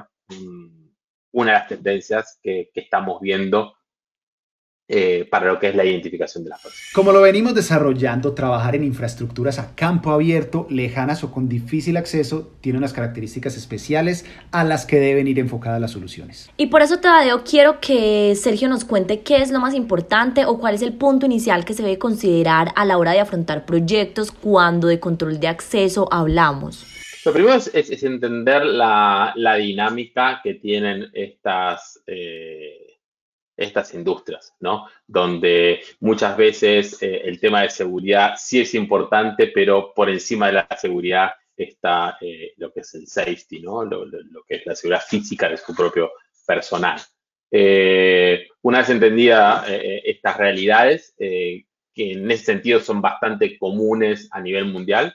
una 1.32 1.52
de 1.52 1.58
las 1.58 1.68
tendencias 1.68 2.40
que, 2.42 2.70
estamos 2.74 3.20
viendo 3.20 3.76
eh, 4.96 5.26
para 5.28 5.46
lo 5.46 5.58
que 5.58 5.70
es 5.70 5.74
la 5.74 5.84
identificación 5.84 6.44
de 6.44 6.50
las 6.50 6.62
personas. 6.62 6.88
Como 6.92 7.10
lo 7.10 7.20
venimos 7.20 7.52
desarrollando, 7.52 8.32
trabajar 8.32 8.76
en 8.76 8.84
infraestructuras 8.84 9.58
a 9.58 9.74
campo 9.74 10.12
abierto, 10.12 10.68
lejanas 10.70 11.24
o 11.24 11.32
con 11.32 11.48
difícil 11.48 11.96
acceso, 11.96 12.52
tiene 12.60 12.78
unas 12.78 12.92
características 12.92 13.56
especiales 13.56 14.24
a 14.52 14.62
las 14.62 14.86
que 14.86 15.00
deben 15.00 15.26
ir 15.26 15.40
enfocadas 15.40 15.80
las 15.80 15.90
soluciones. 15.90 16.48
Y 16.56 16.66
por 16.66 16.80
eso, 16.80 17.00
Tadeo, 17.00 17.42
quiero 17.42 17.80
que 17.80 18.36
Sergio 18.36 18.68
nos 18.68 18.84
cuente 18.84 19.22
qué 19.22 19.38
es 19.38 19.50
lo 19.50 19.58
más 19.58 19.74
importante 19.74 20.44
o 20.44 20.60
cuál 20.60 20.76
es 20.76 20.82
el 20.82 20.92
punto 20.92 21.26
inicial 21.26 21.64
que 21.64 21.74
se 21.74 21.82
debe 21.82 21.98
considerar 21.98 22.72
a 22.76 22.84
la 22.84 22.96
hora 22.96 23.10
de 23.10 23.18
afrontar 23.18 23.66
proyectos 23.66 24.30
cuando 24.30 24.86
de 24.86 25.00
control 25.00 25.40
de 25.40 25.48
acceso 25.48 26.06
hablamos. 26.12 26.86
Lo 27.24 27.32
primero 27.32 27.56
es, 27.56 28.02
entender 28.04 28.64
la, 28.64 29.34
dinámica 29.58 30.40
que 30.40 30.54
tienen 30.54 31.10
estas... 31.14 32.00
Eh, 32.06 32.83
estas 33.56 33.94
industrias, 33.94 34.54
¿no? 34.60 34.86
Donde 35.06 35.82
muchas 36.00 36.36
veces 36.36 37.00
eh, 37.02 37.22
el 37.24 37.38
tema 37.40 37.62
de 37.62 37.70
seguridad 37.70 38.34
sí 38.36 38.60
es 38.60 38.74
importante, 38.74 39.48
pero 39.48 39.92
por 39.94 40.10
encima 40.10 40.46
de 40.48 40.54
la 40.54 40.68
seguridad 40.76 41.30
está 41.56 42.18
eh, 42.20 42.52
lo 42.56 42.72
que 42.72 42.80
es 42.80 42.94
el 42.94 43.06
safety, 43.06 43.60
¿no? 43.60 43.84
Lo, 43.84 44.06
que 44.46 44.56
es 44.56 44.66
la 44.66 44.74
seguridad 44.74 45.02
física 45.06 45.48
de 45.48 45.56
su 45.56 45.74
propio 45.74 46.12
personal. 46.46 47.00
Eh, 47.50 48.48
una 48.62 48.78
vez 48.78 48.90
entendida 48.90 49.64
estas 49.68 50.36
realidades, 50.36 51.14
que 51.16 51.64
en 51.96 52.28
ese 52.28 52.44
sentido 52.44 52.80
son 52.80 53.00
bastante 53.00 53.56
comunes 53.56 54.28
a 54.32 54.40
nivel 54.40 54.64
mundial, 54.64 55.14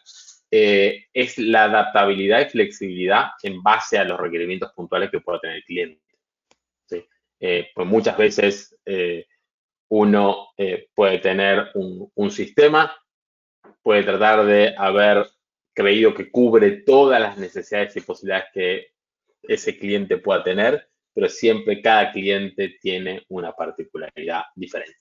es 0.49 1.37
la 1.37 1.65
adaptabilidad 1.65 2.39
y 2.39 2.49
flexibilidad 2.49 3.31
en 3.43 3.61
base 3.61 3.97
a 3.97 4.05
los 4.05 4.17
requerimientos 4.17 4.71
puntuales 4.73 5.11
que 5.11 5.19
pueda 5.19 5.39
tener 5.41 5.57
el 5.57 5.63
cliente. 5.63 6.08
Eh, 7.39 7.69
pues 7.73 7.87
muchas 7.87 8.17
veces 8.17 8.77
eh, 8.85 9.25
uno 9.89 10.49
eh, 10.57 10.89
puede 10.93 11.19
tener 11.19 11.69
un, 11.73 12.31
sistema, 12.31 12.95
puede 13.81 14.03
tratar 14.03 14.45
de 14.45 14.75
haber 14.77 15.25
creído 15.73 16.13
que 16.13 16.29
cubre 16.29 16.81
todas 16.81 17.21
las 17.21 17.37
necesidades 17.37 17.95
y 17.95 18.01
posibilidades 18.01 18.49
que 18.53 18.87
ese 19.43 19.77
cliente 19.77 20.17
pueda 20.17 20.43
tener, 20.43 20.89
pero 21.13 21.29
siempre 21.29 21.81
cada 21.81 22.11
cliente 22.11 22.77
tiene 22.81 23.23
una 23.29 23.53
particularidad 23.53 24.43
diferente. 24.55 24.99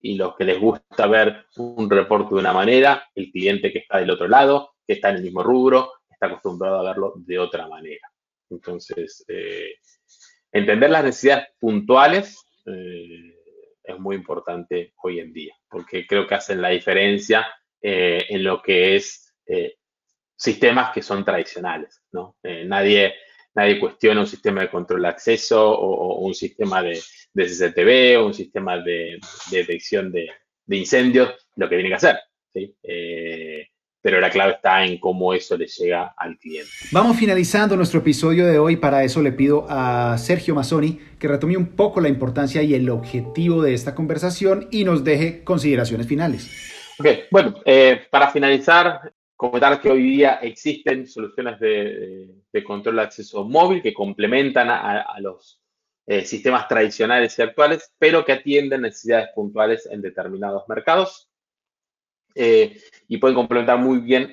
Y 0.00 0.14
los 0.14 0.36
que 0.36 0.44
les 0.44 0.58
gusta 0.58 1.06
ver 1.06 1.46
un 1.56 1.90
reporte 1.90 2.34
de 2.34 2.40
una 2.40 2.52
manera, 2.52 3.08
el 3.14 3.30
cliente 3.30 3.72
que 3.72 3.80
está 3.80 3.98
del 3.98 4.10
otro 4.10 4.28
lado, 4.28 4.74
que 4.86 4.94
está 4.94 5.10
en 5.10 5.16
el 5.16 5.22
mismo 5.22 5.42
rubro, 5.42 5.92
está 6.08 6.26
acostumbrado 6.26 6.78
a 6.78 6.84
verlo 6.84 7.14
de 7.16 7.38
otra 7.38 7.68
manera. 7.68 8.10
Entonces, 8.50 9.24
entender 10.52 10.90
las 10.90 11.04
necesidades 11.04 11.48
puntuales 11.58 12.44
eh, 12.66 13.34
es 13.82 13.98
muy 13.98 14.16
importante 14.16 14.92
hoy 15.02 15.18
en 15.18 15.32
día, 15.32 15.54
porque 15.68 16.06
creo 16.06 16.26
que 16.26 16.34
hacen 16.34 16.60
la 16.60 16.68
diferencia 16.68 17.46
eh, 17.80 18.24
en 18.28 18.44
lo 18.44 18.62
que 18.62 18.96
es 18.96 19.34
eh, 19.46 19.76
sistemas 20.36 20.92
que 20.92 21.02
son 21.02 21.24
tradicionales. 21.24 22.02
¿no? 22.12 22.36
nadie, 22.42 23.14
nadie 23.54 23.80
cuestiona 23.80 24.20
un 24.20 24.26
sistema 24.26 24.62
de 24.62 24.70
control 24.70 25.02
de 25.02 25.08
acceso 25.08 25.70
o, 25.70 26.18
un 26.18 26.34
sistema 26.34 26.82
de, 26.82 27.00
de, 27.32 27.44
CCTV 27.46 28.20
o 28.20 28.26
un 28.26 28.34
sistema 28.34 28.78
de, 28.78 29.18
detección 29.50 30.12
de, 30.12 30.28
incendios, 30.68 31.34
lo 31.56 31.68
que 31.68 31.76
tiene 31.76 31.88
que 31.88 31.96
hacer. 31.96 32.20
¿sí? 32.52 32.76
Pero 34.02 34.20
la 34.20 34.30
clave 34.30 34.54
está 34.54 34.84
en 34.84 34.98
cómo 34.98 35.32
eso 35.32 35.56
le 35.56 35.66
llega 35.66 36.12
al 36.16 36.36
cliente. 36.36 36.68
Vamos 36.90 37.16
finalizando 37.16 37.76
nuestro 37.76 38.00
episodio 38.00 38.46
de 38.46 38.58
hoy, 38.58 38.76
para 38.76 39.04
eso 39.04 39.22
le 39.22 39.30
pido 39.30 39.64
a 39.68 40.18
Sergio 40.18 40.56
Mazzoni 40.56 41.00
que 41.18 41.28
retome 41.28 41.56
un 41.56 41.68
poco 41.76 42.00
la 42.00 42.08
importancia 42.08 42.62
y 42.62 42.74
el 42.74 42.90
objetivo 42.90 43.62
de 43.62 43.74
esta 43.74 43.94
conversación 43.94 44.66
y 44.72 44.84
nos 44.84 45.04
deje 45.04 45.44
consideraciones 45.44 46.08
finales. 46.08 46.50
Ok, 46.98 47.06
bueno, 47.30 47.54
eh, 47.64 48.02
para 48.10 48.30
finalizar, 48.30 49.12
comentar 49.36 49.80
que 49.80 49.90
hoy 49.90 50.02
día 50.02 50.40
existen 50.42 51.06
soluciones 51.06 51.60
de, 51.60 52.62
control 52.64 52.96
de 52.96 53.02
acceso 53.02 53.44
móvil 53.44 53.80
que 53.82 53.94
complementan 53.94 54.68
a, 54.68 55.18
los 55.20 55.60
eh, 56.06 56.24
sistemas 56.24 56.66
tradicionales 56.66 57.38
y 57.38 57.42
actuales, 57.42 57.92
pero 57.98 58.24
que 58.24 58.32
atienden 58.32 58.82
necesidades 58.82 59.28
puntuales 59.32 59.88
en 59.90 60.02
determinados 60.02 60.64
mercados. 60.68 61.31
Eh, 62.34 62.80
y 63.08 63.18
pueden 63.18 63.34
complementar 63.34 63.78
muy 63.78 63.98
bien 63.98 64.32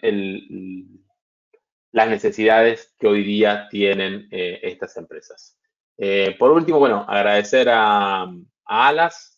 las 1.92 2.10
necesidades 2.10 2.94
que 3.00 3.08
hoy 3.08 3.24
día 3.24 3.68
tienen 3.70 4.28
eh, 4.32 4.60
estas 4.64 4.96
empresas. 4.98 5.58
Eh, 5.98 6.36
por 6.38 6.52
último, 6.52 6.80
bueno, 6.80 7.06
agradecer 7.08 7.68
a, 7.70 8.32
Alas 8.66 9.38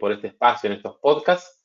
por 0.00 0.12
este 0.12 0.26
espacio 0.26 0.68
en 0.68 0.76
estos 0.76 0.96
podcasts. 1.00 1.60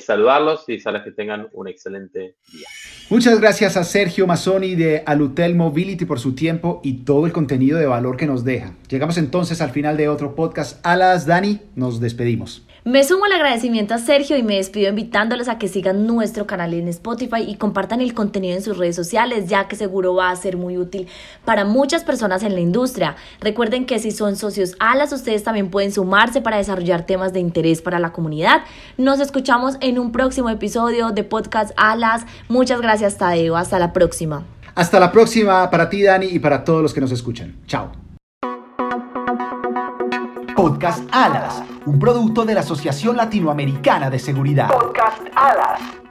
saludarlos 0.00 0.64
y 0.68 0.72
desearles 0.72 1.02
que 1.02 1.12
tengan 1.12 1.48
un 1.52 1.68
excelente 1.68 2.36
día. 2.50 2.66
Muchas 3.10 3.38
gracias 3.38 3.76
a 3.76 3.84
Sergio 3.84 4.26
Mazzoni 4.26 4.74
de 4.74 5.04
Alutel 5.06 5.54
Mobility 5.54 6.06
por 6.06 6.18
su 6.18 6.34
tiempo 6.34 6.80
y 6.82 7.04
todo 7.04 7.26
el 7.26 7.32
contenido 7.32 7.78
de 7.78 7.86
valor 7.86 8.16
que 8.16 8.26
nos 8.26 8.44
deja. 8.44 8.74
Llegamos 8.88 9.18
entonces 9.18 9.60
al 9.60 9.70
final 9.70 9.96
de 9.96 10.08
otro 10.08 10.34
podcast. 10.34 10.84
Alas, 10.84 11.26
Dani, 11.26 11.60
nos 11.76 12.00
despedimos. 12.00 12.65
Me 12.86 13.02
sumo 13.02 13.24
al 13.24 13.32
agradecimiento 13.32 13.94
a 13.94 13.98
Sergio 13.98 14.36
y 14.36 14.44
me 14.44 14.58
despido 14.58 14.90
invitándolos 14.90 15.48
a 15.48 15.58
que 15.58 15.66
sigan 15.66 16.06
nuestro 16.06 16.46
canal 16.46 16.72
en 16.72 16.86
Spotify 16.86 17.42
y 17.44 17.56
compartan 17.56 18.00
el 18.00 18.14
contenido 18.14 18.54
en 18.54 18.62
sus 18.62 18.78
redes 18.78 18.94
sociales, 18.94 19.48
ya 19.48 19.66
que 19.66 19.74
seguro 19.74 20.14
va 20.14 20.30
a 20.30 20.36
ser 20.36 20.56
muy 20.56 20.78
útil 20.78 21.08
para 21.44 21.64
muchas 21.64 22.04
personas 22.04 22.44
en 22.44 22.54
la 22.54 22.60
industria. 22.60 23.16
Recuerden 23.40 23.86
que 23.86 23.98
si 23.98 24.12
son 24.12 24.36
socios 24.36 24.76
ALAS, 24.78 25.12
ustedes 25.12 25.42
también 25.42 25.68
pueden 25.68 25.90
sumarse 25.90 26.40
para 26.40 26.58
desarrollar 26.58 27.06
temas 27.06 27.32
de 27.32 27.40
interés 27.40 27.82
para 27.82 27.98
la 27.98 28.12
comunidad. 28.12 28.60
Nos 28.96 29.18
escuchamos 29.18 29.78
en 29.80 29.98
un 29.98 30.12
próximo 30.12 30.48
episodio 30.48 31.10
de 31.10 31.24
Podcast 31.24 31.72
ALAS. 31.76 32.24
Muchas 32.48 32.80
gracias, 32.80 33.18
Tadeo. 33.18 33.56
Hasta 33.56 33.80
la 33.80 33.92
próxima. 33.92 34.44
Hasta 34.76 35.00
la 35.00 35.10
próxima 35.10 35.68
para 35.70 35.90
ti, 35.90 36.04
Dani, 36.04 36.26
y 36.26 36.38
para 36.38 36.62
todos 36.62 36.82
los 36.82 36.94
que 36.94 37.00
nos 37.00 37.10
escuchan. 37.10 37.56
Chao. 37.66 38.05
Podcast 40.56 41.06
ALAS 41.12 41.62
un 41.86 41.98
producto 42.00 42.44
de 42.44 42.54
la 42.54 42.60
Asociación 42.60 43.16
Latinoamericana 43.16 44.10
de 44.10 44.18
Seguridad. 44.18 44.68
Podcast 44.68 45.20
Alas. 45.34 46.05